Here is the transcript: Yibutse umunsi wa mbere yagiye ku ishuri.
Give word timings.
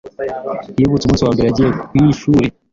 Yibutse 0.77 1.03
umunsi 1.05 1.23
wa 1.25 1.33
mbere 1.35 1.47
yagiye 1.47 1.69
ku 1.89 1.93
ishuri. 2.11 2.45